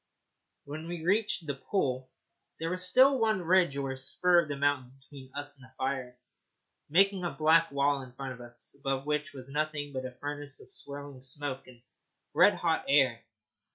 [0.65, 2.09] When we reached the pool
[2.57, 6.17] there was still one ridge or spur of the mountains between us and the fire,
[6.89, 10.59] making a black wall in front of us, above which was nothing but a furnace
[10.59, 11.83] of swirling smoke and
[12.33, 13.23] red hot air.